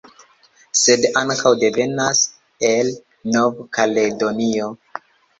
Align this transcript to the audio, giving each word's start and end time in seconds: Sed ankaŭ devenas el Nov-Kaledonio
Sed 0.83 1.03
ankaŭ 1.19 1.49
devenas 1.63 2.21
el 2.69 2.89
Nov-Kaledonio 3.35 4.71